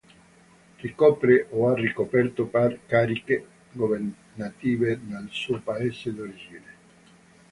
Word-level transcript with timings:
Ricopre 0.83 1.45
o 1.51 1.67
ha 1.69 1.75
ricoperto 1.75 2.49
cariche 2.87 3.45
governative 3.71 4.99
nel 5.03 5.27
suo 5.29 5.61
Paese 5.61 6.11
d'origine. 6.11 6.69